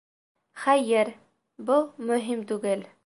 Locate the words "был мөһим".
1.69-2.43